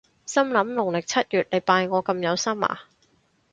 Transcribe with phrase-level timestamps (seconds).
[0.25, 2.81] 心諗農曆七月你拜我咁有心呀？